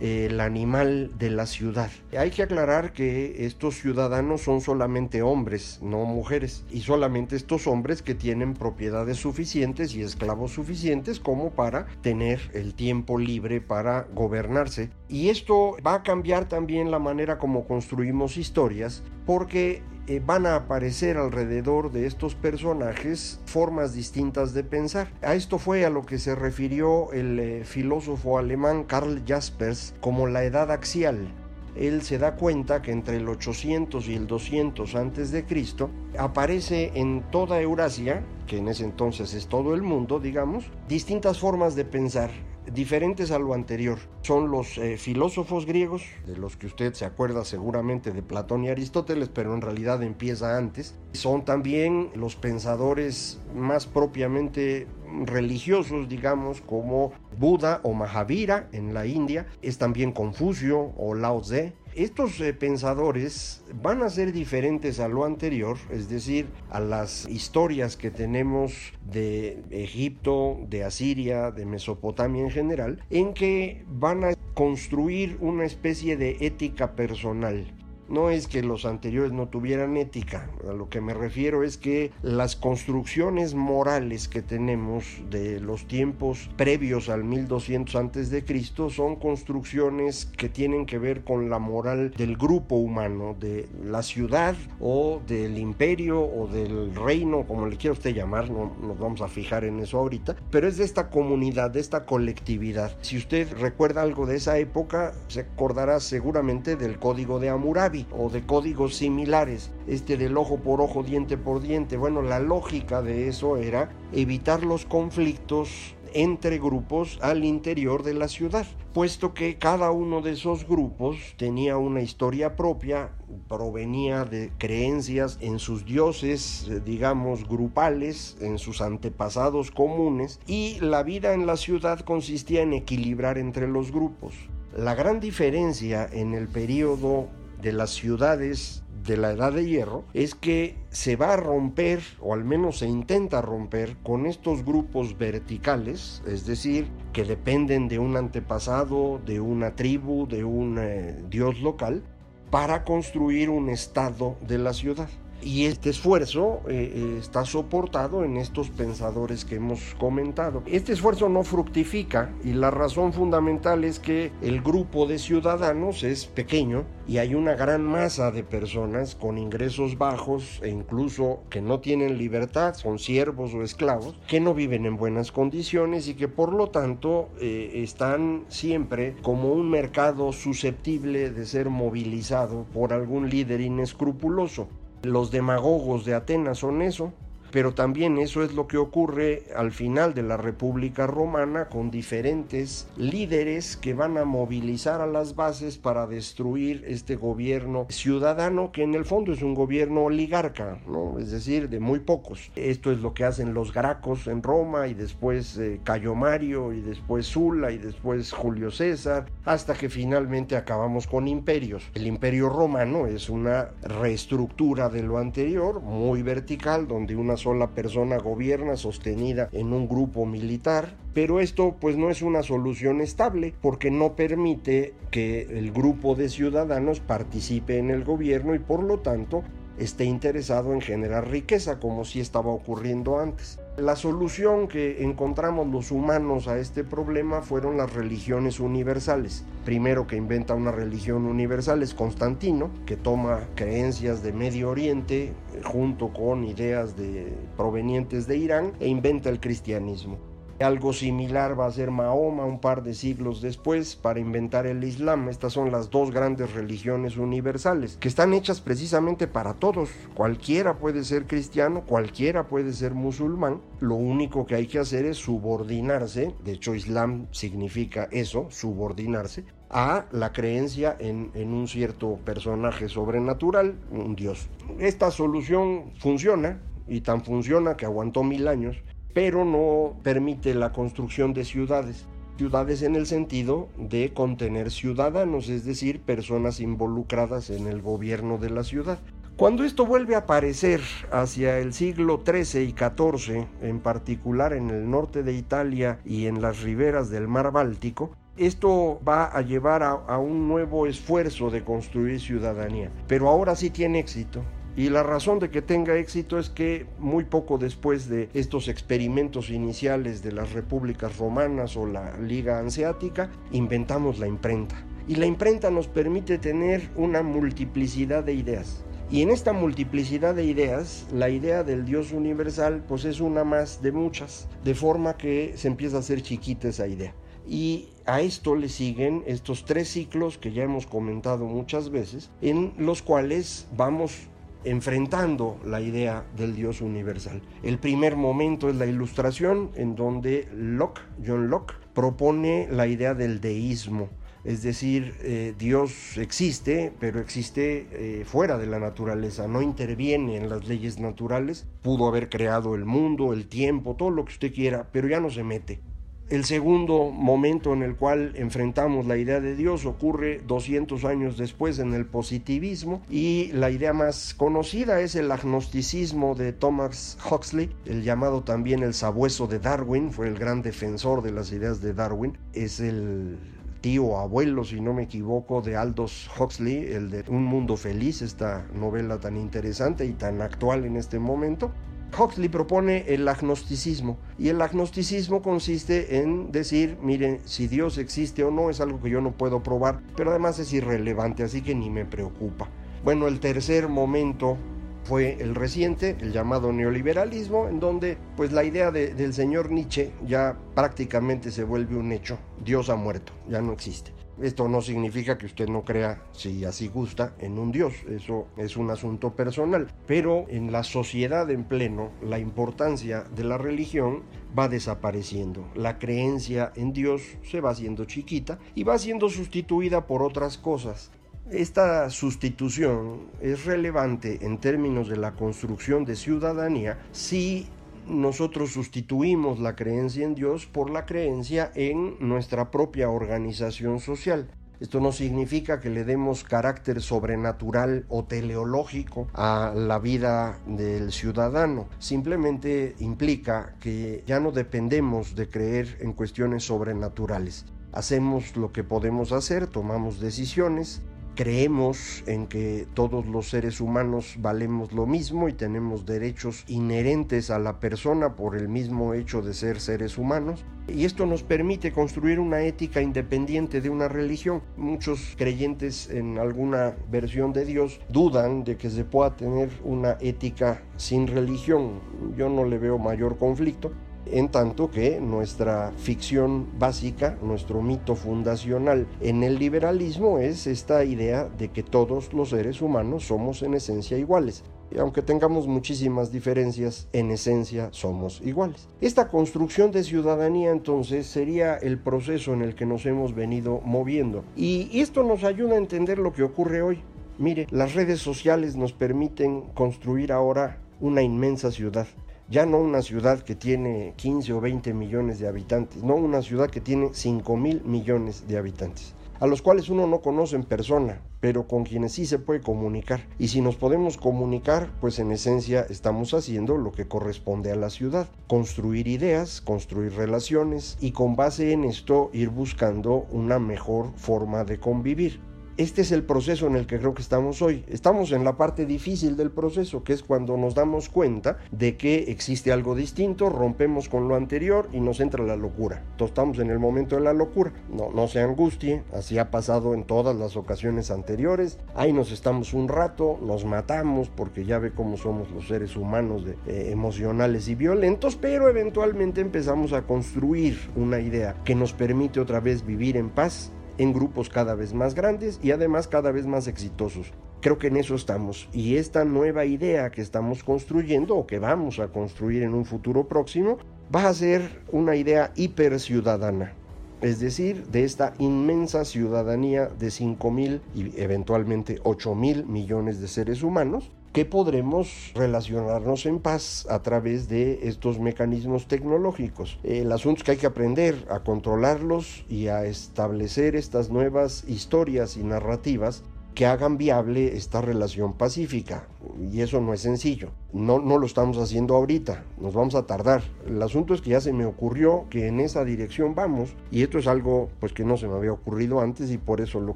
el 0.01 0.39
animal 0.39 1.11
de 1.17 1.29
la 1.29 1.45
ciudad. 1.45 1.89
Hay 2.17 2.31
que 2.31 2.43
aclarar 2.43 2.93
que 2.93 3.45
estos 3.45 3.75
ciudadanos 3.75 4.41
son 4.41 4.61
solamente 4.61 5.21
hombres, 5.21 5.79
no 5.81 6.05
mujeres, 6.05 6.65
y 6.71 6.81
solamente 6.81 7.35
estos 7.35 7.67
hombres 7.67 8.01
que 8.01 8.15
tienen 8.15 8.53
propiedades 8.53 9.17
suficientes 9.17 9.95
y 9.95 10.01
esclavos 10.01 10.51
suficientes 10.51 11.19
como 11.19 11.51
para 11.51 11.87
tener 12.01 12.39
el 12.53 12.73
tiempo 12.73 13.17
libre 13.17 13.61
para 13.61 14.07
gobernarse. 14.13 14.89
Y 15.07 15.29
esto 15.29 15.77
va 15.85 15.95
a 15.95 16.03
cambiar 16.03 16.47
también 16.47 16.91
la 16.91 16.99
manera 16.99 17.37
como 17.37 17.65
construimos 17.67 18.37
historias, 18.37 19.03
porque 19.25 19.81
eh, 20.07 20.21
van 20.23 20.45
a 20.45 20.55
aparecer 20.55 21.17
alrededor 21.17 21.91
de 21.91 22.05
estos 22.05 22.35
personajes 22.35 23.39
formas 23.45 23.93
distintas 23.93 24.53
de 24.53 24.63
pensar. 24.63 25.11
A 25.23 25.33
esto 25.33 25.57
fue 25.57 25.83
a 25.83 25.89
lo 25.89 26.05
que 26.05 26.19
se 26.19 26.35
refirió 26.35 27.11
el 27.11 27.39
eh, 27.39 27.63
filósofo 27.65 28.37
alemán 28.37 28.83
Karl 28.83 29.23
Jaspers 29.25 29.95
como 30.01 30.27
la 30.27 30.43
edad 30.43 30.71
axial. 30.71 31.27
él 31.75 32.03
se 32.03 32.17
da 32.17 32.35
cuenta 32.35 32.81
que 32.81 32.91
entre 32.91 33.17
el 33.17 33.27
800 33.27 34.07
y 34.07 34.15
el 34.15 34.27
200 34.27 34.95
antes 34.95 35.31
de 35.31 35.43
Cristo 35.43 35.89
aparece 36.17 36.91
en 36.95 37.23
toda 37.31 37.59
Eurasia, 37.59 38.23
que 38.47 38.59
en 38.59 38.69
ese 38.69 38.85
entonces 38.85 39.33
es 39.33 39.47
todo 39.47 39.73
el 39.73 39.81
mundo, 39.81 40.19
digamos, 40.19 40.65
distintas 40.87 41.39
formas 41.39 41.75
de 41.75 41.83
pensar 41.83 42.29
diferentes 42.73 43.31
a 43.31 43.39
lo 43.39 43.53
anterior. 43.53 43.99
Son 44.21 44.51
los 44.51 44.77
eh, 44.77 44.97
filósofos 44.97 45.65
griegos, 45.65 46.03
de 46.25 46.37
los 46.37 46.57
que 46.57 46.67
usted 46.67 46.93
se 46.93 47.05
acuerda 47.05 47.45
seguramente 47.45 48.11
de 48.11 48.21
Platón 48.21 48.63
y 48.63 48.69
Aristóteles, 48.69 49.29
pero 49.29 49.53
en 49.53 49.61
realidad 49.61 50.01
empieza 50.03 50.57
antes. 50.57 50.95
Son 51.13 51.45
también 51.45 52.09
los 52.15 52.35
pensadores 52.35 53.39
más 53.55 53.85
propiamente 53.85 54.87
religiosos, 55.25 56.09
digamos, 56.09 56.61
como 56.61 57.13
Buda 57.37 57.79
o 57.83 57.93
Mahavira 57.93 58.69
en 58.71 58.93
la 58.93 59.05
India. 59.05 59.47
Es 59.61 59.77
también 59.77 60.11
Confucio 60.11 60.93
o 60.97 61.13
Lao 61.13 61.41
Tse 61.41 61.73
estos 61.95 62.41
eh, 62.41 62.53
pensadores 62.53 63.63
van 63.81 64.03
a 64.03 64.09
ser 64.09 64.33
diferentes 64.33 64.99
a 64.99 65.07
lo 65.07 65.23
anterior, 65.23 65.77
es 65.89 66.09
decir, 66.09 66.47
a 66.69 66.81
las 66.81 67.25
historias 67.29 67.95
que 67.95 68.11
tenemos 68.11 68.91
de 69.09 69.63
Egipto, 69.71 70.59
de 70.67 70.83
Asiria, 70.83 71.51
de 71.51 71.65
Mesopotamia 71.65 72.43
en 72.43 72.51
general, 72.51 73.01
en 73.09 73.33
que 73.33 73.85
van 73.87 74.25
a 74.25 74.33
construir 74.53 75.37
una 75.39 75.63
especie 75.63 76.17
de 76.17 76.37
ética 76.41 76.97
personal 76.97 77.65
no 78.09 78.29
es 78.29 78.47
que 78.47 78.61
los 78.61 78.85
anteriores 78.85 79.31
no 79.31 79.47
tuvieran 79.47 79.97
ética, 79.97 80.49
a 80.67 80.73
lo 80.73 80.89
que 80.89 81.01
me 81.01 81.13
refiero 81.13 81.63
es 81.63 81.77
que 81.77 82.11
las 82.21 82.55
construcciones 82.55 83.55
morales 83.55 84.27
que 84.27 84.41
tenemos 84.41 85.05
de 85.29 85.59
los 85.59 85.87
tiempos 85.87 86.49
previos 86.57 87.09
al 87.09 87.23
1200 87.23 87.95
antes 87.95 88.29
de 88.29 88.43
Cristo 88.43 88.89
son 88.89 89.15
construcciones 89.15 90.25
que 90.25 90.49
tienen 90.49 90.85
que 90.85 90.99
ver 90.99 91.23
con 91.23 91.49
la 91.49 91.59
moral 91.59 92.11
del 92.11 92.37
grupo 92.37 92.75
humano, 92.75 93.35
de 93.39 93.67
la 93.83 94.03
ciudad 94.03 94.55
o 94.79 95.21
del 95.27 95.57
imperio 95.57 96.21
o 96.21 96.47
del 96.47 96.95
reino, 96.95 97.45
como 97.47 97.67
le 97.67 97.77
quiera 97.77 97.93
usted 97.93 98.13
llamar, 98.13 98.49
no 98.49 98.75
nos 98.81 98.99
vamos 98.99 99.21
a 99.21 99.27
fijar 99.27 99.63
en 99.63 99.79
eso 99.79 99.97
ahorita, 99.97 100.35
pero 100.51 100.67
es 100.67 100.77
de 100.77 100.85
esta 100.85 101.09
comunidad, 101.09 101.71
de 101.71 101.79
esta 101.79 102.05
colectividad. 102.05 102.95
Si 103.01 103.17
usted 103.17 103.51
recuerda 103.57 104.01
algo 104.01 104.25
de 104.25 104.35
esa 104.35 104.57
época, 104.57 105.13
se 105.27 105.41
acordará 105.41 105.99
seguramente 105.99 106.75
del 106.75 106.99
código 106.99 107.39
de 107.39 107.49
Hammurabi 107.49 107.94
o 108.11 108.29
de 108.29 108.45
códigos 108.45 108.95
similares, 108.95 109.71
este 109.87 110.17
del 110.17 110.37
ojo 110.37 110.57
por 110.57 110.81
ojo, 110.81 111.03
diente 111.03 111.37
por 111.37 111.61
diente. 111.61 111.97
Bueno, 111.97 112.21
la 112.21 112.39
lógica 112.39 113.01
de 113.01 113.27
eso 113.27 113.57
era 113.57 113.89
evitar 114.11 114.63
los 114.63 114.85
conflictos 114.85 115.95
entre 116.15 116.59
grupos 116.59 117.19
al 117.21 117.43
interior 117.43 118.01
de 118.01 118.13
la 118.13 118.29
ciudad, 118.29 118.65
puesto 118.93 119.33
que 119.33 119.57
cada 119.57 119.91
uno 119.91 120.21
de 120.21 120.31
esos 120.31 120.65
grupos 120.65 121.17
tenía 121.35 121.77
una 121.77 122.01
historia 122.01 122.55
propia, 122.55 123.11
provenía 123.49 124.23
de 124.23 124.49
creencias 124.57 125.37
en 125.41 125.59
sus 125.59 125.83
dioses, 125.83 126.71
digamos, 126.85 127.45
grupales, 127.49 128.37
en 128.39 128.57
sus 128.59 128.81
antepasados 128.81 129.71
comunes, 129.71 130.39
y 130.47 130.79
la 130.79 131.03
vida 131.03 131.33
en 131.33 131.45
la 131.45 131.57
ciudad 131.57 131.99
consistía 131.99 132.61
en 132.61 132.71
equilibrar 132.71 133.37
entre 133.37 133.67
los 133.67 133.91
grupos. 133.91 134.33
La 134.73 134.95
gran 134.95 135.19
diferencia 135.19 136.07
en 136.09 136.33
el 136.33 136.47
periodo 136.47 137.27
de 137.61 137.71
las 137.71 137.91
ciudades 137.91 138.83
de 139.05 139.17
la 139.17 139.31
edad 139.31 139.53
de 139.53 139.65
hierro 139.65 140.03
es 140.13 140.35
que 140.35 140.75
se 140.89 141.15
va 141.15 141.33
a 141.33 141.37
romper, 141.37 142.01
o 142.19 142.33
al 142.33 142.43
menos 142.43 142.79
se 142.79 142.87
intenta 142.87 143.41
romper, 143.41 143.97
con 144.03 144.25
estos 144.25 144.65
grupos 144.65 145.17
verticales, 145.17 146.23
es 146.25 146.45
decir, 146.45 146.87
que 147.13 147.23
dependen 147.23 147.87
de 147.87 147.99
un 147.99 148.17
antepasado, 148.17 149.21
de 149.25 149.39
una 149.39 149.75
tribu, 149.75 150.27
de 150.27 150.43
un 150.43 150.77
eh, 150.79 151.23
dios 151.29 151.59
local, 151.61 152.03
para 152.49 152.83
construir 152.83 153.49
un 153.49 153.69
estado 153.69 154.37
de 154.47 154.57
la 154.57 154.73
ciudad. 154.73 155.09
Y 155.41 155.65
este 155.65 155.89
esfuerzo 155.91 156.61
eh, 156.67 156.91
eh, 156.95 157.17
está 157.19 157.45
soportado 157.45 158.23
en 158.23 158.37
estos 158.37 158.69
pensadores 158.69 159.45
que 159.45 159.55
hemos 159.55 159.95
comentado. 159.99 160.63
Este 160.65 160.93
esfuerzo 160.93 161.29
no 161.29 161.43
fructifica 161.43 162.33
y 162.43 162.53
la 162.53 162.71
razón 162.71 163.13
fundamental 163.13 163.83
es 163.83 163.99
que 163.99 164.31
el 164.41 164.61
grupo 164.61 165.05
de 165.05 165.19
ciudadanos 165.19 166.03
es 166.03 166.25
pequeño 166.25 166.85
y 167.07 167.19
hay 167.19 167.35
una 167.35 167.53
gran 167.53 167.83
masa 167.83 168.31
de 168.31 168.43
personas 168.43 169.15
con 169.15 169.37
ingresos 169.37 169.97
bajos 169.97 170.59
e 170.63 170.69
incluso 170.69 171.43
que 171.49 171.61
no 171.61 171.79
tienen 171.79 172.17
libertad, 172.17 172.73
son 172.73 172.97
siervos 172.97 173.53
o 173.53 173.61
esclavos, 173.61 174.15
que 174.27 174.39
no 174.39 174.53
viven 174.53 174.85
en 174.85 174.97
buenas 174.97 175.31
condiciones 175.31 176.07
y 176.07 176.15
que 176.15 176.27
por 176.27 176.53
lo 176.53 176.67
tanto 176.67 177.29
eh, 177.39 177.71
están 177.75 178.45
siempre 178.47 179.15
como 179.21 179.53
un 179.53 179.69
mercado 179.69 180.31
susceptible 180.31 181.29
de 181.29 181.45
ser 181.45 181.69
movilizado 181.69 182.65
por 182.73 182.93
algún 182.93 183.29
líder 183.29 183.61
inescrupuloso. 183.61 184.67
Los 185.05 185.29
demagogos 185.29 186.03
de 186.03 186.15
Atenas 186.15 186.57
son 186.57 186.81
eso, 186.81 187.13
pero 187.55 187.73
también 187.73 188.17
eso 188.17 188.43
es 188.43 188.53
lo 188.53 188.67
que 188.67 188.77
ocurre 188.77 189.43
al 189.55 189.71
final 189.71 190.13
de 190.13 190.23
la 190.23 190.35
República 190.35 191.07
Romana 191.07 191.69
con 191.69 191.89
diferentes 191.89 192.89
líderes 192.97 193.77
que 193.77 193.93
van 193.93 194.17
a 194.17 194.25
movilizar 194.25 194.99
a 194.99 195.07
las 195.07 195.35
bases 195.35 195.77
para 195.77 196.05
destruir 196.05 196.83
este 196.85 197.15
gobierno 197.15 197.87
ciudadano 197.87 198.73
que 198.73 198.83
en 198.83 198.93
el 198.93 199.05
fondo 199.05 199.31
es 199.31 199.41
un 199.41 199.53
gobierno 199.53 200.03
oligarca, 200.03 200.79
¿no? 200.85 201.17
es 201.17 201.31
decir, 201.31 201.69
de 201.69 201.79
muy 201.79 202.01
pocos. 202.01 202.51
Esto 202.57 202.91
es 202.91 202.99
lo 202.99 203.13
que 203.13 203.23
hacen 203.23 203.53
los 203.53 203.71
gracos 203.71 204.27
en 204.27 204.43
Roma 204.43 204.89
y 204.89 204.93
después 204.93 205.57
eh, 205.57 205.79
Cayo 205.85 206.13
Mario 206.13 206.73
y 206.73 206.81
después 206.81 207.25
Sula 207.25 207.71
y 207.71 207.77
después 207.77 208.33
Julio 208.33 208.69
César, 208.69 209.27
hasta 209.45 209.75
que 209.75 209.87
finalmente 209.87 210.57
acabamos 210.57 211.07
con 211.07 211.25
imperios. 211.29 211.89
El 211.93 212.05
imperio 212.05 212.49
romano 212.49 213.07
es 213.07 213.29
una 213.29 213.69
reestructura 213.81 214.89
de 214.89 215.03
lo 215.03 215.19
anterior, 215.19 215.79
muy 215.79 216.21
vertical, 216.21 216.89
donde 216.89 217.15
una 217.15 217.37
sola 217.45 217.75
persona 217.75 218.17
gobierna 218.17 218.75
sostenida 218.75 219.49
en 219.51 219.71
un 219.71 219.87
grupo 219.87 220.25
militar, 220.25 220.95
pero 221.13 221.39
esto 221.39 221.75
pues 221.79 221.95
no 221.95 222.09
es 222.09 222.23
una 222.23 222.41
solución 222.41 223.01
estable 223.01 223.53
porque 223.61 223.91
no 223.91 224.15
permite 224.15 224.95
que 225.11 225.43
el 225.43 225.71
grupo 225.71 226.15
de 226.15 226.29
ciudadanos 226.29 227.01
participe 227.01 227.77
en 227.77 227.91
el 227.91 228.03
gobierno 228.03 228.55
y 228.55 228.59
por 228.59 228.81
lo 228.81 228.97
tanto 229.01 229.43
esté 229.77 230.05
interesado 230.05 230.73
en 230.73 230.81
generar 230.81 231.29
riqueza 231.29 231.79
como 231.79 232.03
si 232.03 232.19
estaba 232.19 232.49
ocurriendo 232.49 233.19
antes. 233.19 233.59
La 233.77 233.97
solución 233.97 234.69
que 234.69 235.03
encontramos 235.03 235.67
los 235.67 235.91
humanos 235.91 236.47
a 236.47 236.57
este 236.59 236.85
problema 236.85 237.41
fueron 237.41 237.75
las 237.75 237.93
religiones 237.93 238.61
universales. 238.61 239.43
Primero 239.65 240.07
que 240.07 240.15
inventa 240.15 240.53
una 240.53 240.71
religión 240.71 241.25
universal 241.25 241.83
es 241.83 241.93
Constantino, 241.93 242.69
que 242.85 242.95
toma 242.95 243.49
creencias 243.53 244.23
de 244.23 244.31
Medio 244.31 244.69
Oriente 244.69 245.25
eh, 245.25 245.33
junto 245.61 246.13
con 246.13 246.45
ideas 246.45 246.95
de, 246.95 247.33
provenientes 247.57 248.27
de 248.27 248.37
Irán 248.37 248.71
e 248.79 248.87
inventa 248.87 249.29
el 249.29 249.41
cristianismo. 249.41 250.34
Algo 250.59 250.93
similar 250.93 251.59
va 251.59 251.65
a 251.65 251.71
ser 251.71 251.91
Mahoma 251.91 252.45
un 252.45 252.61
par 252.61 252.81
de 252.81 252.93
siglos 252.93 253.41
después 253.41 253.97
para 253.97 254.21
inventar 254.21 254.65
el 254.65 254.85
Islam. 254.85 255.27
Estas 255.27 255.51
son 255.51 255.69
las 255.69 255.89
dos 255.89 256.11
grandes 256.11 256.53
religiones 256.53 257.17
universales 257.17 257.97
que 257.97 258.07
están 258.07 258.33
hechas 258.33 258.61
precisamente 258.61 259.27
para 259.27 259.55
todos. 259.55 259.89
Cualquiera 260.13 260.77
puede 260.77 261.03
ser 261.03 261.27
cristiano, 261.27 261.83
cualquiera 261.85 262.47
puede 262.47 262.71
ser 262.71 262.93
musulmán. 262.93 263.59
Lo 263.81 263.95
único 263.95 264.45
que 264.45 264.55
hay 264.55 264.67
que 264.67 264.79
hacer 264.79 265.05
es 265.05 265.17
subordinarse, 265.17 266.33
de 266.45 266.53
hecho 266.53 266.73
Islam 266.73 267.27
significa 267.31 268.07
eso, 268.11 268.47
subordinarse, 268.49 269.43
a 269.69 270.05
la 270.11 270.31
creencia 270.31 270.95
en, 270.99 271.31
en, 271.33 271.53
un 271.53 271.67
cierto 271.67 272.17
personaje 272.23 272.87
sobrenatural, 272.87 273.75
un 273.91 274.15
dios. 274.15 274.47
Esta 274.79 275.11
solución 275.11 275.91
funciona 275.99 276.61
y 276.87 277.01
tan 277.01 277.25
funciona 277.25 277.75
que 277.75 277.85
aguantó 277.85 278.23
mil 278.23 278.47
años 278.47 278.77
pero 279.15 279.45
no 279.45 279.95
permite 280.03 280.53
la 280.53 280.73
construcción 280.73 281.33
de 281.33 281.45
ciudades. 281.45 282.05
Ciudades 282.37 282.81
en 282.81 282.97
el 282.97 283.07
sentido 283.07 283.69
de 283.77 284.13
contener 284.13 284.71
ciudadanos, 284.71 285.47
es 285.47 285.63
decir, 285.63 286.01
personas 286.01 286.59
involucradas 286.59 287.49
en 287.49 287.65
el 287.67 287.81
gobierno 287.81 288.37
de 288.37 288.49
la 288.49 288.65
ciudad. 288.65 288.99
Cuando 289.37 289.63
esto 289.63 289.85
vuelve 289.85 290.15
a 290.15 290.19
aparecer 290.19 290.81
hacia 291.13 291.59
el 291.59 291.71
siglo 291.71 292.23
XIII 292.25 292.63
y 292.63 292.71
XIV, 292.73 293.47
en 293.61 293.79
particular 293.79 294.51
en 294.51 294.69
el 294.69 294.89
norte 294.89 295.23
de 295.23 295.31
Italia 295.31 295.99
y 296.03 296.25
en 296.25 296.41
las 296.41 296.61
riberas 296.61 297.09
del 297.09 297.29
mar 297.29 297.53
Báltico, 297.53 298.11
esto 298.35 298.99
va 299.07 299.27
a 299.27 299.41
llevar 299.43 299.81
a, 299.81 299.91
a 299.91 300.17
un 300.17 300.49
nuevo 300.49 300.87
esfuerzo 300.87 301.49
de 301.49 301.63
construir 301.63 302.19
ciudadanía, 302.19 302.91
pero 303.07 303.29
ahora 303.29 303.55
sí 303.55 303.69
tiene 303.69 303.99
éxito. 303.99 304.43
Y 304.77 304.89
la 304.89 305.03
razón 305.03 305.39
de 305.39 305.49
que 305.49 305.61
tenga 305.61 305.95
éxito 305.97 306.37
es 306.37 306.49
que 306.49 306.85
muy 306.99 307.23
poco 307.23 307.57
después 307.57 308.09
de 308.09 308.29
estos 308.33 308.67
experimentos 308.67 309.49
iniciales 309.49 310.21
de 310.21 310.33
las 310.33 310.51
repúblicas 310.51 311.17
romanas 311.17 311.77
o 311.77 311.85
la 311.85 312.17
Liga 312.17 312.59
Hanseática, 312.59 313.31
inventamos 313.51 314.19
la 314.19 314.27
imprenta. 314.27 314.75
Y 315.07 315.15
la 315.15 315.27
imprenta 315.27 315.71
nos 315.71 315.87
permite 315.87 316.39
tener 316.39 316.89
una 316.97 317.23
multiplicidad 317.23 318.25
de 318.25 318.33
ideas. 318.33 318.83
Y 319.09 319.21
en 319.21 319.29
esta 319.29 319.53
multiplicidad 319.53 320.35
de 320.35 320.43
ideas, 320.43 321.07
la 321.13 321.29
idea 321.29 321.63
del 321.63 321.85
Dios 321.85 322.11
universal 322.11 322.83
pues 322.85 323.05
es 323.05 323.21
una 323.21 323.45
más 323.45 323.81
de 323.81 323.93
muchas, 323.93 324.49
de 324.65 324.75
forma 324.75 325.15
que 325.15 325.53
se 325.55 325.69
empieza 325.69 325.97
a 325.97 325.99
hacer 325.99 326.21
chiquita 326.21 326.67
esa 326.67 326.87
idea. 326.87 327.13
Y 327.47 327.89
a 328.05 328.21
esto 328.21 328.55
le 328.55 328.67
siguen 328.67 329.23
estos 329.27 329.63
tres 329.63 329.89
ciclos 329.89 330.37
que 330.37 330.51
ya 330.51 330.63
hemos 330.63 330.87
comentado 330.87 331.45
muchas 331.45 331.91
veces, 331.91 332.31
en 332.41 332.73
los 332.77 333.03
cuales 333.03 333.67
vamos 333.77 334.27
enfrentando 334.65 335.59
la 335.63 335.79
idea 335.79 336.25
del 336.35 336.55
Dios 336.55 336.81
universal. 336.81 337.41
El 337.63 337.77
primer 337.77 338.15
momento 338.15 338.69
es 338.69 338.75
la 338.75 338.85
ilustración 338.85 339.71
en 339.75 339.95
donde 339.95 340.47
Locke, 340.53 341.01
John 341.25 341.49
Locke, 341.49 341.75
propone 341.93 342.67
la 342.69 342.87
idea 342.87 343.13
del 343.13 343.39
deísmo, 343.39 344.09
es 344.45 344.61
decir, 344.61 345.15
eh, 345.21 345.55
Dios 345.57 346.17
existe, 346.17 346.93
pero 346.99 347.19
existe 347.19 347.87
eh, 347.91 348.25
fuera 348.25 348.59
de 348.59 348.67
la 348.67 348.79
naturaleza, 348.79 349.47
no 349.47 349.63
interviene 349.63 350.37
en 350.37 350.49
las 350.49 350.67
leyes 350.67 350.99
naturales, 350.99 351.65
pudo 351.81 352.07
haber 352.07 352.29
creado 352.29 352.75
el 352.75 352.85
mundo, 352.85 353.33
el 353.33 353.47
tiempo, 353.47 353.95
todo 353.95 354.11
lo 354.11 354.23
que 354.23 354.33
usted 354.33 354.53
quiera, 354.53 354.87
pero 354.91 355.07
ya 355.07 355.19
no 355.19 355.31
se 355.31 355.43
mete. 355.43 355.81
El 356.27 356.43
segundo 356.43 357.11
momento 357.11 357.71
en 357.73 357.83
el 357.83 357.95
cual 357.95 358.33
enfrentamos 358.35 359.05
la 359.05 359.15
idea 359.15 359.39
de 359.39 359.55
Dios 359.55 359.85
ocurre 359.85 360.41
200 360.47 361.05
años 361.05 361.37
después 361.37 361.77
en 361.77 361.93
el 361.93 362.07
positivismo 362.07 363.03
y 363.11 363.51
la 363.51 363.69
idea 363.69 363.93
más 363.93 364.33
conocida 364.33 365.01
es 365.01 365.13
el 365.13 365.31
agnosticismo 365.31 366.33
de 366.33 366.51
Thomas 366.51 367.19
Huxley, 367.29 367.69
el 367.85 368.01
llamado 368.01 368.41
también 368.41 368.81
el 368.81 368.95
sabueso 368.95 369.45
de 369.45 369.59
Darwin, 369.59 370.11
fue 370.11 370.27
el 370.27 370.33
gran 370.33 370.63
defensor 370.63 371.21
de 371.21 371.31
las 371.31 371.51
ideas 371.51 371.79
de 371.79 371.93
Darwin, 371.93 372.39
es 372.53 372.79
el 372.79 373.37
tío 373.81 374.17
abuelo, 374.17 374.63
si 374.63 374.81
no 374.81 374.95
me 374.95 375.03
equivoco, 375.03 375.61
de 375.61 375.75
Aldous 375.75 376.27
Huxley, 376.39 376.91
el 376.91 377.11
de 377.11 377.23
Un 377.27 377.43
Mundo 377.43 377.77
Feliz, 377.77 378.23
esta 378.23 378.65
novela 378.73 379.19
tan 379.19 379.37
interesante 379.37 380.07
y 380.07 380.13
tan 380.13 380.41
actual 380.41 380.85
en 380.85 380.97
este 380.97 381.19
momento. 381.19 381.71
Huxley 382.17 382.47
propone 382.47 383.03
el 383.13 383.27
agnosticismo 383.27 384.17
y 384.39 384.49
el 384.49 384.61
agnosticismo 384.61 385.41
consiste 385.41 386.19
en 386.19 386.51
decir, 386.51 386.97
miren, 387.01 387.39
si 387.45 387.67
Dios 387.67 387.97
existe 387.97 388.43
o 388.43 388.51
no 388.51 388.69
es 388.69 388.79
algo 388.79 389.01
que 389.01 389.09
yo 389.09 389.19
no 389.19 389.33
puedo 389.33 389.61
probar, 389.63 390.01
pero 390.15 390.29
además 390.29 390.57
es 390.59 390.71
irrelevante, 390.71 391.43
así 391.43 391.61
que 391.61 391.75
ni 391.75 391.89
me 391.89 392.05
preocupa. 392.05 392.69
Bueno, 393.03 393.27
el 393.27 393.39
tercer 393.39 393.89
momento 393.89 394.57
fue 395.03 395.37
el 395.39 395.55
reciente, 395.55 396.15
el 396.21 396.31
llamado 396.31 396.71
neoliberalismo, 396.71 397.67
en 397.67 397.79
donde 397.79 398.17
pues 398.37 398.51
la 398.51 398.63
idea 398.63 398.91
del 398.91 399.33
señor 399.33 399.69
Nietzsche 399.69 400.11
ya 400.25 400.57
prácticamente 400.73 401.51
se 401.51 401.63
vuelve 401.63 401.97
un 401.97 402.11
hecho. 402.11 402.39
Dios 402.63 402.89
ha 402.89 402.95
muerto, 402.95 403.33
ya 403.47 403.61
no 403.61 403.73
existe. 403.73 404.14
Esto 404.41 404.67
no 404.67 404.81
significa 404.81 405.37
que 405.37 405.45
usted 405.45 405.69
no 405.69 405.83
crea, 405.83 406.21
si 406.33 406.65
así 406.65 406.89
gusta, 406.89 407.35
en 407.39 407.57
un 407.57 407.71
Dios. 407.71 407.93
Eso 408.09 408.47
es 408.57 408.75
un 408.75 408.91
asunto 408.91 409.35
personal. 409.35 409.87
Pero 410.07 410.45
en 410.49 410.71
la 410.71 410.83
sociedad 410.83 411.49
en 411.49 411.63
pleno, 411.63 412.11
la 412.21 412.39
importancia 412.39 413.23
de 413.35 413.45
la 413.45 413.57
religión 413.57 414.23
va 414.57 414.67
desapareciendo. 414.67 415.67
La 415.75 415.99
creencia 415.99 416.71
en 416.75 416.91
Dios 416.91 417.21
se 417.43 417.61
va 417.61 417.71
haciendo 417.71 418.05
chiquita 418.05 418.59
y 418.73 418.83
va 418.83 418.97
siendo 418.97 419.29
sustituida 419.29 420.05
por 420.05 420.21
otras 420.21 420.57
cosas. 420.57 421.11
Esta 421.51 422.09
sustitución 422.09 423.27
es 423.39 423.65
relevante 423.65 424.39
en 424.41 424.57
términos 424.57 425.07
de 425.07 425.17
la 425.17 425.33
construcción 425.33 426.03
de 426.03 426.15
ciudadanía 426.15 426.97
si 427.11 427.67
nosotros 428.07 428.71
sustituimos 428.71 429.59
la 429.59 429.75
creencia 429.75 430.25
en 430.25 430.35
Dios 430.35 430.65
por 430.65 430.89
la 430.89 431.05
creencia 431.05 431.71
en 431.75 432.15
nuestra 432.19 432.71
propia 432.71 433.09
organización 433.09 433.99
social. 433.99 434.49
Esto 434.79 434.99
no 434.99 435.11
significa 435.13 435.79
que 435.79 435.89
le 435.89 436.03
demos 436.03 436.43
carácter 436.43 437.01
sobrenatural 437.01 438.05
o 438.09 438.25
teleológico 438.25 439.27
a 439.33 439.73
la 439.75 439.99
vida 439.99 440.59
del 440.67 441.13
ciudadano. 441.13 441.87
Simplemente 441.97 442.95
implica 442.99 443.75
que 443.79 444.23
ya 444.27 444.39
no 444.39 444.51
dependemos 444.51 445.35
de 445.35 445.49
creer 445.49 445.97
en 446.01 446.11
cuestiones 446.11 446.65
sobrenaturales. 446.65 447.65
Hacemos 447.93 448.57
lo 448.57 448.73
que 448.73 448.83
podemos 448.83 449.31
hacer, 449.31 449.67
tomamos 449.67 450.19
decisiones, 450.19 451.01
creemos 451.35 452.23
en 452.27 452.47
que 452.47 452.87
todos 452.93 453.25
los 453.25 453.49
seres 453.49 453.81
humanos 453.81 454.35
valemos 454.39 454.93
lo 454.93 455.05
mismo 455.05 455.49
y 455.49 455.53
tenemos 455.53 456.05
derechos 456.05 456.63
inherentes 456.67 457.51
a 457.51 457.59
la 457.59 457.79
persona 457.79 458.35
por 458.35 458.55
el 458.55 458.69
mismo 458.69 459.13
hecho 459.13 459.41
de 459.41 459.53
ser 459.53 459.79
seres 459.79 460.17
humanos. 460.17 460.65
Y 460.87 461.05
esto 461.05 461.25
nos 461.25 461.41
permite 461.41 461.91
construir 461.91 462.39
una 462.39 462.61
ética 462.61 463.01
independiente 463.01 463.81
de 463.81 463.89
una 463.89 464.07
religión. 464.07 464.61
Muchos 464.77 465.35
creyentes 465.35 466.09
en 466.09 466.37
alguna 466.37 466.95
versión 467.09 467.53
de 467.53 467.65
Dios 467.65 467.99
dudan 468.09 468.63
de 468.63 468.77
que 468.77 468.89
se 468.89 469.03
pueda 469.03 469.35
tener 469.35 469.69
una 469.83 470.17
ética 470.21 470.83
sin 470.97 471.27
religión. 471.27 471.99
Yo 472.37 472.49
no 472.49 472.65
le 472.65 472.77
veo 472.77 472.99
mayor 472.99 473.37
conflicto 473.37 473.91
en 474.25 474.49
tanto 474.49 474.89
que 474.89 475.19
nuestra 475.19 475.91
ficción 475.97 476.67
básica, 476.77 477.37
nuestro 477.41 477.81
mito 477.81 478.15
fundacional 478.15 479.07
en 479.21 479.43
el 479.43 479.59
liberalismo 479.59 480.39
es 480.39 480.67
esta 480.67 481.03
idea 481.03 481.45
de 481.45 481.69
que 481.69 481.83
todos 481.83 482.33
los 482.33 482.49
seres 482.49 482.81
humanos 482.81 483.25
somos 483.25 483.61
en 483.61 483.73
esencia 483.73 484.17
iguales. 484.17 484.63
Y 484.91 484.99
aunque 484.99 485.21
tengamos 485.21 485.67
muchísimas 485.67 486.31
diferencias, 486.31 487.07
en 487.11 487.31
esencia 487.31 487.89
somos 487.91 488.41
iguales. 488.45 488.87
Esta 489.01 489.29
construcción 489.29 489.91
de 489.91 490.03
ciudadanía 490.03 490.71
entonces 490.71 491.25
sería 491.25 491.75
el 491.75 491.97
proceso 491.97 492.53
en 492.53 492.61
el 492.61 492.75
que 492.75 492.85
nos 492.85 493.05
hemos 493.05 493.33
venido 493.33 493.81
moviendo. 493.83 494.43
Y 494.55 494.99
esto 494.99 495.23
nos 495.23 495.43
ayuda 495.43 495.73
a 495.73 495.79
entender 495.79 496.19
lo 496.19 496.33
que 496.33 496.43
ocurre 496.43 496.81
hoy. 496.81 497.01
Mire, 497.37 497.67
las 497.71 497.95
redes 497.95 498.19
sociales 498.19 498.75
nos 498.75 498.93
permiten 498.93 499.61
construir 499.73 500.31
ahora 500.31 500.77
una 501.01 501.21
inmensa 501.21 501.71
ciudad 501.71 502.07
ya 502.49 502.65
no 502.65 502.77
una 502.77 503.01
ciudad 503.01 503.41
que 503.41 503.55
tiene 503.55 504.13
15 504.17 504.53
o 504.53 504.61
20 504.61 504.93
millones 504.93 505.39
de 505.39 505.47
habitantes, 505.47 506.03
no 506.03 506.15
una 506.15 506.41
ciudad 506.41 506.69
que 506.69 506.81
tiene 506.81 507.09
5 507.11 507.57
mil 507.57 507.81
millones 507.83 508.47
de 508.47 508.57
habitantes, 508.57 509.15
a 509.39 509.47
los 509.47 509.61
cuales 509.61 509.89
uno 509.89 510.05
no 510.05 510.21
conoce 510.21 510.55
en 510.55 510.63
persona, 510.63 511.21
pero 511.39 511.67
con 511.67 511.83
quienes 511.83 512.13
sí 512.13 512.25
se 512.25 512.39
puede 512.39 512.61
comunicar. 512.61 513.21
Y 513.39 513.47
si 513.47 513.61
nos 513.61 513.75
podemos 513.75 514.17
comunicar, 514.17 514.89
pues 515.01 515.19
en 515.19 515.31
esencia 515.31 515.85
estamos 515.89 516.33
haciendo 516.33 516.77
lo 516.77 516.91
que 516.91 517.07
corresponde 517.07 517.71
a 517.71 517.75
la 517.75 517.89
ciudad, 517.89 518.27
construir 518.47 519.07
ideas, 519.07 519.61
construir 519.61 520.13
relaciones 520.13 520.97
y 521.01 521.11
con 521.11 521.35
base 521.35 521.71
en 521.71 521.83
esto 521.83 522.29
ir 522.33 522.49
buscando 522.49 523.25
una 523.31 523.59
mejor 523.59 524.11
forma 524.15 524.63
de 524.63 524.79
convivir. 524.79 525.39
Este 525.77 526.03
es 526.03 526.13
el 526.13 526.23
proceso 526.23 526.67
en 526.67 526.77
el 526.77 526.87
que 526.87 526.99
creo 526.99 527.13
que 527.13 527.21
estamos 527.21 527.61
hoy. 527.61 527.83
Estamos 527.89 528.31
en 528.31 528.45
la 528.45 528.55
parte 528.55 528.85
difícil 528.85 529.35
del 529.35 529.51
proceso, 529.51 530.05
que 530.05 530.13
es 530.13 530.23
cuando 530.23 530.55
nos 530.55 530.73
damos 530.73 531.09
cuenta 531.09 531.57
de 531.69 531.97
que 531.97 532.31
existe 532.31 532.71
algo 532.71 532.95
distinto, 532.95 533.49
rompemos 533.49 534.07
con 534.07 534.29
lo 534.29 534.35
anterior 534.35 534.87
y 534.93 535.01
nos 535.01 535.19
entra 535.19 535.43
la 535.43 535.57
locura. 535.57 536.01
Entonces 536.11 536.31
estamos 536.31 536.59
en 536.59 536.69
el 536.69 536.79
momento 536.79 537.17
de 537.17 537.23
la 537.23 537.33
locura. 537.33 537.73
No, 537.89 538.09
no 538.09 538.29
se 538.29 538.39
angustie, 538.39 539.03
así 539.11 539.37
ha 539.37 539.51
pasado 539.51 539.93
en 539.93 540.05
todas 540.05 540.33
las 540.37 540.55
ocasiones 540.55 541.11
anteriores. 541.11 541.77
Ahí 541.93 542.13
nos 542.13 542.31
estamos 542.31 542.73
un 542.73 542.87
rato, 542.87 543.37
nos 543.41 543.65
matamos 543.65 544.29
porque 544.29 544.63
ya 544.63 544.79
ve 544.79 544.93
cómo 544.93 545.17
somos 545.17 545.51
los 545.51 545.67
seres 545.67 545.97
humanos 545.97 546.45
de, 546.45 546.53
eh, 546.67 546.91
emocionales 546.91 547.67
y 547.67 547.75
violentos, 547.75 548.37
pero 548.37 548.69
eventualmente 548.69 549.41
empezamos 549.41 549.91
a 549.91 550.03
construir 550.03 550.79
una 550.95 551.19
idea 551.19 551.57
que 551.65 551.75
nos 551.75 551.91
permite 551.91 552.39
otra 552.39 552.61
vez 552.61 552.85
vivir 552.85 553.17
en 553.17 553.29
paz 553.29 553.73
en 553.97 554.13
grupos 554.13 554.49
cada 554.49 554.75
vez 554.75 554.93
más 554.93 555.15
grandes 555.15 555.59
y 555.61 555.71
además 555.71 556.07
cada 556.07 556.31
vez 556.31 556.45
más 556.45 556.67
exitosos. 556.67 557.31
Creo 557.61 557.77
que 557.77 557.87
en 557.87 557.97
eso 557.97 558.15
estamos. 558.15 558.69
Y 558.73 558.97
esta 558.97 559.25
nueva 559.25 559.65
idea 559.65 560.11
que 560.11 560.21
estamos 560.21 560.63
construyendo 560.63 561.35
o 561.35 561.47
que 561.47 561.59
vamos 561.59 561.99
a 561.99 562.09
construir 562.09 562.63
en 562.63 562.73
un 562.73 562.85
futuro 562.85 563.27
próximo 563.27 563.77
va 564.13 564.27
a 564.27 564.33
ser 564.33 564.83
una 564.91 565.15
idea 565.15 565.51
hiper 565.55 565.99
ciudadana. 565.99 566.73
Es 567.21 567.39
decir, 567.39 567.87
de 567.87 568.03
esta 568.03 568.33
inmensa 568.37 569.05
ciudadanía 569.05 569.87
de 569.87 570.11
5 570.11 570.51
mil 570.51 570.81
y 570.93 571.19
eventualmente 571.19 571.99
8 572.03 572.35
mil 572.35 572.65
millones 572.65 573.19
de 573.19 573.27
seres 573.27 573.63
humanos 573.63 574.11
que 574.35 574.43
podremos 574.43 575.31
relacionarnos 575.33 576.25
en 576.25 576.39
paz 576.39 576.85
a 576.89 577.01
través 577.01 577.47
de 577.47 577.87
estos 577.87 578.19
mecanismos 578.19 578.85
tecnológicos. 578.85 579.79
El 579.81 580.11
asunto 580.11 580.39
es 580.39 580.43
que 580.43 580.51
hay 580.51 580.57
que 580.57 580.67
aprender 580.67 581.25
a 581.29 581.39
controlarlos 581.39 582.43
y 582.49 582.67
a 582.67 582.83
establecer 582.83 583.77
estas 583.77 584.09
nuevas 584.09 584.65
historias 584.67 585.37
y 585.37 585.43
narrativas 585.45 586.25
que 586.55 586.65
hagan 586.65 586.97
viable 586.97 587.57
esta 587.57 587.81
relación 587.81 588.33
pacífica. 588.33 589.07
Y 589.51 589.61
eso 589.61 589.81
no 589.81 589.93
es 589.93 590.01
sencillo. 590.01 590.49
No, 590.71 590.99
no 590.99 591.17
lo 591.17 591.25
estamos 591.25 591.57
haciendo 591.57 591.95
ahorita, 591.95 592.43
nos 592.59 592.73
vamos 592.73 592.95
a 592.95 593.05
tardar. 593.05 593.43
El 593.65 593.81
asunto 593.81 594.13
es 594.13 594.21
que 594.21 594.31
ya 594.31 594.41
se 594.41 594.53
me 594.53 594.65
ocurrió 594.65 595.25
que 595.29 595.47
en 595.47 595.59
esa 595.59 595.83
dirección 595.83 596.35
vamos 596.35 596.75
y 596.91 597.01
esto 597.01 597.17
es 597.17 597.27
algo 597.27 597.69
pues 597.79 597.93
que 597.93 598.03
no 598.03 598.17
se 598.17 598.27
me 598.27 598.35
había 598.35 598.51
ocurrido 598.51 599.01
antes 599.01 599.31
y 599.31 599.37
por 599.37 599.61
eso 599.61 599.79
lo 599.79 599.95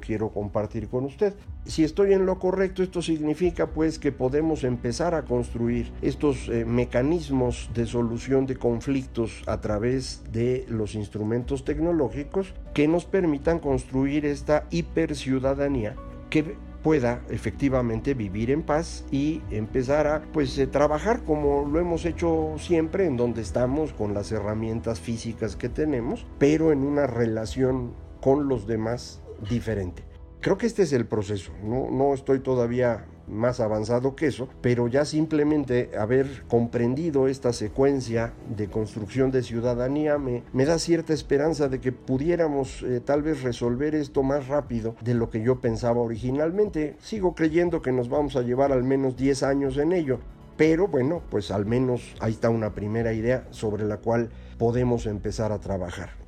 quiero 0.00 0.30
compartir 0.30 0.88
con 0.88 1.04
usted. 1.04 1.34
Si 1.64 1.84
estoy 1.84 2.12
en 2.12 2.26
lo 2.26 2.38
correcto, 2.38 2.82
esto 2.82 3.02
significa 3.02 3.68
pues 3.68 3.98
que 3.98 4.12
podemos 4.12 4.64
empezar 4.64 5.14
a 5.14 5.24
construir 5.24 5.92
estos 6.02 6.48
eh, 6.48 6.64
mecanismos 6.64 7.70
de 7.74 7.86
solución 7.86 8.46
de 8.46 8.56
conflictos 8.56 9.42
a 9.46 9.60
través 9.60 10.22
de 10.32 10.64
los 10.68 10.94
instrumentos 10.94 11.64
tecnológicos 11.64 12.54
que 12.74 12.88
nos 12.88 13.04
permitan 13.04 13.58
construir 13.58 14.24
esta 14.26 14.66
hiperciudadanía 14.70 15.94
que 16.30 16.56
pueda 16.82 17.22
efectivamente 17.28 18.14
vivir 18.14 18.50
en 18.50 18.62
paz 18.62 19.04
y 19.10 19.42
empezar 19.50 20.06
a 20.06 20.22
pues 20.32 20.56
eh, 20.58 20.66
trabajar 20.66 21.24
como 21.24 21.68
lo 21.68 21.78
hemos 21.78 22.04
hecho 22.04 22.54
siempre 22.58 23.06
en 23.06 23.16
donde 23.16 23.42
estamos 23.42 23.92
con 23.92 24.14
las 24.14 24.32
herramientas 24.32 24.98
físicas 24.98 25.56
que 25.56 25.68
tenemos, 25.68 26.26
pero 26.38 26.72
en 26.72 26.84
una 26.84 27.06
relación 27.06 27.92
con 28.20 28.48
los 28.48 28.66
demás 28.66 29.22
diferente. 29.48 30.09
Creo 30.40 30.56
que 30.56 30.66
este 30.66 30.84
es 30.84 30.94
el 30.94 31.06
proceso, 31.06 31.52
no, 31.62 31.90
no 31.90 32.14
estoy 32.14 32.40
todavía 32.40 33.04
más 33.28 33.60
avanzado 33.60 34.16
que 34.16 34.26
eso, 34.26 34.48
pero 34.62 34.88
ya 34.88 35.04
simplemente 35.04 35.90
haber 35.98 36.44
comprendido 36.48 37.28
esta 37.28 37.52
secuencia 37.52 38.32
de 38.56 38.68
construcción 38.68 39.30
de 39.30 39.42
ciudadanía 39.42 40.16
me, 40.16 40.42
me 40.54 40.64
da 40.64 40.78
cierta 40.78 41.12
esperanza 41.12 41.68
de 41.68 41.80
que 41.80 41.92
pudiéramos 41.92 42.82
eh, 42.82 43.00
tal 43.00 43.22
vez 43.22 43.42
resolver 43.42 43.94
esto 43.94 44.22
más 44.22 44.48
rápido 44.48 44.96
de 45.02 45.12
lo 45.12 45.28
que 45.28 45.42
yo 45.42 45.60
pensaba 45.60 46.00
originalmente. 46.00 46.96
Sigo 47.00 47.34
creyendo 47.34 47.82
que 47.82 47.92
nos 47.92 48.08
vamos 48.08 48.34
a 48.34 48.42
llevar 48.42 48.72
al 48.72 48.82
menos 48.82 49.16
10 49.16 49.42
años 49.42 49.76
en 49.76 49.92
ello, 49.92 50.20
pero 50.56 50.88
bueno, 50.88 51.22
pues 51.30 51.50
al 51.50 51.66
menos 51.66 52.14
ahí 52.20 52.32
está 52.32 52.50
una 52.50 52.74
primera 52.74 53.12
idea 53.12 53.46
sobre 53.50 53.84
la 53.84 53.98
cual 53.98 54.30
podemos 54.58 55.06
empezar 55.06 55.52
a 55.52 55.60
trabajar. 55.60 56.19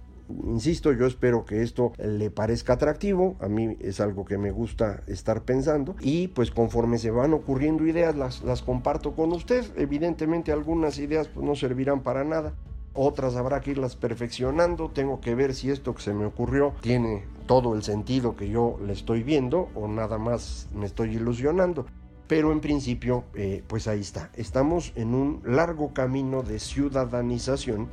Insisto, 0.46 0.92
yo 0.92 1.06
espero 1.06 1.44
que 1.44 1.62
esto 1.62 1.92
le 1.98 2.30
parezca 2.30 2.74
atractivo, 2.74 3.36
a 3.40 3.48
mí 3.48 3.76
es 3.80 4.00
algo 4.00 4.24
que 4.24 4.38
me 4.38 4.50
gusta 4.50 5.02
estar 5.06 5.42
pensando 5.42 5.96
y 6.00 6.28
pues 6.28 6.50
conforme 6.50 6.98
se 6.98 7.10
van 7.10 7.32
ocurriendo 7.34 7.86
ideas 7.86 8.16
las, 8.16 8.42
las 8.42 8.62
comparto 8.62 9.14
con 9.14 9.32
usted. 9.32 9.64
Evidentemente 9.76 10.52
algunas 10.52 10.98
ideas 10.98 11.28
pues, 11.28 11.44
no 11.44 11.54
servirán 11.54 12.02
para 12.02 12.24
nada, 12.24 12.54
otras 12.94 13.36
habrá 13.36 13.60
que 13.60 13.70
irlas 13.70 13.96
perfeccionando, 13.96 14.90
tengo 14.90 15.20
que 15.20 15.34
ver 15.34 15.54
si 15.54 15.70
esto 15.70 15.94
que 15.94 16.02
se 16.02 16.12
me 16.12 16.26
ocurrió 16.26 16.74
tiene 16.82 17.24
todo 17.46 17.74
el 17.74 17.82
sentido 17.82 18.36
que 18.36 18.48
yo 18.48 18.78
le 18.84 18.92
estoy 18.92 19.22
viendo 19.22 19.70
o 19.74 19.88
nada 19.88 20.18
más 20.18 20.68
me 20.74 20.86
estoy 20.86 21.16
ilusionando. 21.16 21.86
Pero 22.28 22.52
en 22.52 22.60
principio, 22.60 23.24
eh, 23.34 23.62
pues 23.66 23.88
ahí 23.88 24.00
está. 24.00 24.30
Estamos 24.36 24.92
en 24.94 25.14
un 25.14 25.42
largo 25.44 25.92
camino 25.92 26.42
de 26.42 26.58
ciudadanización 26.60 27.88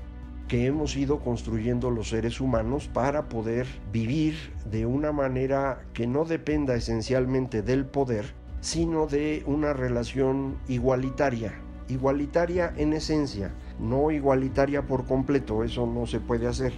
que 0.49 0.65
hemos 0.65 0.97
ido 0.97 1.19
construyendo 1.19 1.91
los 1.91 2.09
seres 2.09 2.41
humanos 2.41 2.89
para 2.91 3.29
poder 3.29 3.67
vivir 3.93 4.33
de 4.65 4.87
una 4.87 5.11
manera 5.11 5.85
que 5.93 6.07
no 6.07 6.25
dependa 6.25 6.75
esencialmente 6.75 7.61
del 7.61 7.85
poder, 7.85 8.33
sino 8.59 9.05
de 9.05 9.43
una 9.45 9.73
relación 9.73 10.57
igualitaria, 10.67 11.53
igualitaria 11.87 12.73
en 12.77 12.93
esencia, 12.93 13.53
no 13.79 14.09
igualitaria 14.09 14.87
por 14.87 15.05
completo, 15.05 15.63
eso 15.63 15.85
no 15.85 16.07
se 16.07 16.19
puede 16.19 16.47
hacer, 16.47 16.73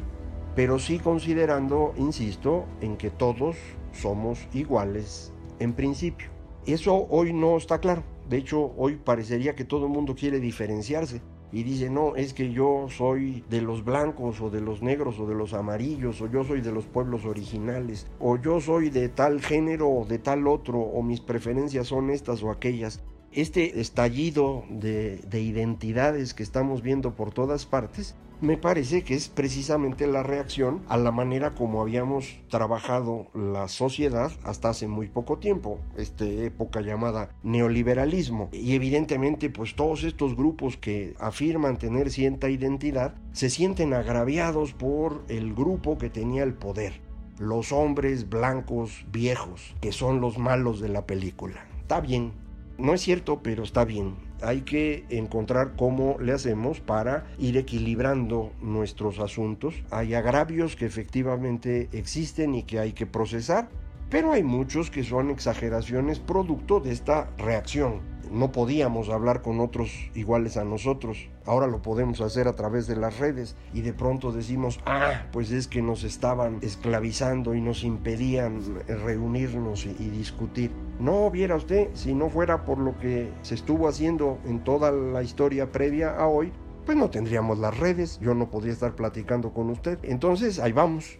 pero 0.53 0.77
sí 0.77 0.99
considerando, 0.99 1.93
insisto, 1.95 2.65
en 2.81 2.97
que 2.97 3.09
todos 3.09 3.55
somos 3.93 4.49
iguales 4.53 5.31
en 5.59 5.71
principio. 5.71 6.27
Eso 6.65 7.07
hoy 7.09 7.31
no 7.31 7.55
está 7.55 7.79
claro, 7.79 8.03
de 8.29 8.35
hecho 8.35 8.73
hoy 8.75 8.97
parecería 8.97 9.55
que 9.55 9.63
todo 9.63 9.85
el 9.85 9.93
mundo 9.93 10.13
quiere 10.13 10.41
diferenciarse 10.41 11.21
y 11.51 11.63
dice, 11.63 11.89
no, 11.89 12.15
es 12.15 12.33
que 12.33 12.51
yo 12.51 12.87
soy 12.89 13.43
de 13.49 13.61
los 13.61 13.83
blancos 13.83 14.39
o 14.41 14.49
de 14.49 14.61
los 14.61 14.81
negros 14.81 15.19
o 15.19 15.27
de 15.27 15.35
los 15.35 15.53
amarillos 15.53 16.21
o 16.21 16.27
yo 16.27 16.43
soy 16.43 16.61
de 16.61 16.71
los 16.71 16.85
pueblos 16.85 17.25
originales 17.25 18.07
o 18.19 18.37
yo 18.37 18.61
soy 18.61 18.89
de 18.89 19.09
tal 19.09 19.41
género 19.41 19.89
o 19.89 20.05
de 20.05 20.19
tal 20.19 20.47
otro 20.47 20.79
o 20.79 21.03
mis 21.03 21.19
preferencias 21.19 21.87
son 21.87 22.09
estas 22.09 22.41
o 22.43 22.51
aquellas. 22.51 23.01
Este 23.33 23.79
estallido 23.79 24.65
de, 24.69 25.17
de 25.17 25.41
identidades 25.41 26.33
que 26.33 26.43
estamos 26.43 26.81
viendo 26.81 27.15
por 27.15 27.33
todas 27.33 27.65
partes 27.65 28.15
me 28.41 28.57
parece 28.57 29.03
que 29.03 29.13
es 29.13 29.29
precisamente 29.29 30.07
la 30.07 30.23
reacción 30.23 30.81
a 30.89 30.97
la 30.97 31.11
manera 31.11 31.53
como 31.53 31.81
habíamos 31.81 32.39
trabajado 32.49 33.27
la 33.35 33.67
sociedad 33.67 34.31
hasta 34.43 34.69
hace 34.69 34.87
muy 34.87 35.07
poco 35.07 35.37
tiempo, 35.37 35.79
esta 35.95 36.25
época 36.25 36.81
llamada 36.81 37.29
neoliberalismo. 37.43 38.49
Y 38.51 38.73
evidentemente 38.73 39.51
pues 39.51 39.75
todos 39.75 40.03
estos 40.03 40.35
grupos 40.35 40.75
que 40.75 41.13
afirman 41.19 41.77
tener 41.77 42.09
cierta 42.09 42.49
identidad 42.49 43.13
se 43.31 43.51
sienten 43.51 43.93
agraviados 43.93 44.73
por 44.73 45.23
el 45.27 45.53
grupo 45.53 45.99
que 45.99 46.09
tenía 46.09 46.43
el 46.43 46.55
poder. 46.55 46.99
Los 47.37 47.71
hombres 47.71 48.27
blancos 48.27 49.05
viejos, 49.11 49.75
que 49.81 49.91
son 49.91 50.19
los 50.19 50.37
malos 50.37 50.79
de 50.79 50.89
la 50.89 51.05
película. 51.05 51.65
Está 51.79 52.01
bien, 52.01 52.33
no 52.77 52.93
es 52.93 53.01
cierto, 53.01 53.41
pero 53.43 53.63
está 53.63 53.85
bien 53.85 54.30
hay 54.41 54.61
que 54.61 55.05
encontrar 55.09 55.75
cómo 55.75 56.17
le 56.19 56.33
hacemos 56.33 56.79
para 56.79 57.25
ir 57.37 57.57
equilibrando 57.57 58.51
nuestros 58.61 59.19
asuntos. 59.19 59.75
Hay 59.91 60.13
agravios 60.13 60.75
que 60.75 60.85
efectivamente 60.85 61.89
existen 61.91 62.55
y 62.55 62.63
que 62.63 62.79
hay 62.79 62.93
que 62.93 63.05
procesar, 63.05 63.69
pero 64.09 64.33
hay 64.33 64.43
muchos 64.43 64.91
que 64.91 65.03
son 65.03 65.29
exageraciones 65.29 66.19
producto 66.19 66.79
de 66.79 66.91
esta 66.91 67.29
reacción 67.37 68.11
no 68.31 68.51
podíamos 68.51 69.09
hablar 69.09 69.41
con 69.41 69.59
otros 69.59 69.91
iguales 70.15 70.57
a 70.57 70.63
nosotros. 70.63 71.29
Ahora 71.45 71.67
lo 71.67 71.81
podemos 71.81 72.21
hacer 72.21 72.47
a 72.47 72.55
través 72.55 72.87
de 72.87 72.95
las 72.95 73.19
redes 73.19 73.55
y 73.73 73.81
de 73.81 73.93
pronto 73.93 74.31
decimos, 74.31 74.79
ah, 74.85 75.23
pues 75.31 75.51
es 75.51 75.67
que 75.67 75.81
nos 75.81 76.03
estaban 76.03 76.59
esclavizando 76.61 77.53
y 77.53 77.61
nos 77.61 77.83
impedían 77.83 78.61
reunirnos 78.87 79.85
y, 79.85 80.09
discutir. 80.11 80.71
No 81.01 81.31
viera 81.31 81.55
usted, 81.55 81.89
si 81.93 82.13
no 82.13 82.29
fuera 82.29 82.63
por 82.63 82.77
lo 82.77 82.95
que 82.99 83.33
se 83.41 83.55
estuvo 83.55 83.87
haciendo 83.87 84.37
en 84.45 84.63
toda 84.63 84.91
la 84.91 85.23
historia 85.23 85.71
previa 85.71 86.15
a 86.15 86.27
hoy, 86.27 86.51
pues 86.85 86.95
no 86.95 87.09
tendríamos 87.09 87.57
las 87.57 87.75
redes, 87.75 88.19
yo 88.21 88.35
no 88.35 88.51
podría 88.51 88.73
estar 88.73 88.95
platicando 88.95 89.51
con 89.51 89.71
usted. 89.71 89.97
Entonces, 90.03 90.59
ahí 90.59 90.71
vamos 90.71 91.17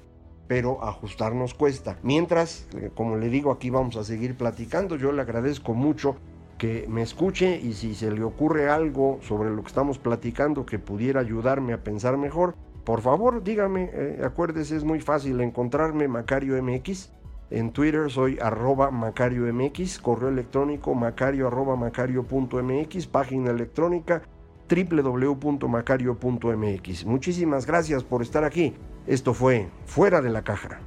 pero 0.48 0.84
ajustarnos 0.84 1.54
cuesta. 1.54 1.98
Mientras, 2.04 2.68
eh, 2.76 2.92
como 2.94 3.16
le 3.16 3.30
digo, 3.30 3.52
aquí 3.52 3.70
vamos 3.70 3.96
a 3.96 4.04
seguir 4.04 4.36
platicando. 4.36 4.98
Yo 4.98 5.14
le 5.14 5.22
agradezco 5.22 5.74
mucho 5.74 6.18
que 6.58 6.86
me 6.90 7.02
escuche 7.02 7.58
y 7.58 7.72
si 7.72 7.96
se 7.96 8.12
le 8.12 8.22
ocurre 8.24 8.70
algo 8.70 9.18
sobre 9.22 9.50
lo 9.50 9.62
que 9.62 9.70
estamos 9.70 9.98
platicando 9.98 10.66
que 10.66 10.78
pudiera 10.78 11.22
ayudarme 11.22 11.72
a 11.72 11.84
pensar 11.84 12.18
mejor, 12.18 12.56
por 12.84 13.00
favor 13.00 13.44
dígame, 13.44 13.90
eh, 13.94 14.22
acuérdese 14.26 14.76
es 14.76 14.84
muy 14.84 15.00
fácil 15.00 15.40
encontrarme 15.40 16.08
Macario 16.10 16.62
MX. 16.62 17.14
En 17.52 17.72
Twitter 17.72 18.10
soy 18.10 18.40
arroba 18.42 18.90
Macario 18.92 19.54
MX, 19.54 20.00
correo 20.00 20.30
electrónico 20.30 20.96
macario 20.96 21.48
arroba 21.48 21.76
macario.mx, 21.76 23.08
página 23.08 23.52
electrónica 23.52 24.22
www.macario.mx. 24.70 27.06
Muchísimas 27.06 27.66
gracias 27.66 28.06
por 28.06 28.22
estar 28.22 28.46
aquí. 28.46 28.74
Esto 29.06 29.34
fue 29.34 29.68
Fuera 29.86 30.22
de 30.22 30.30
la 30.30 30.44
Caja. 30.44 30.80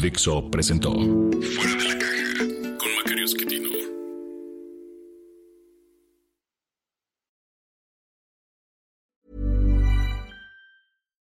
Dixo 0.00 0.48
presentó 0.50 0.94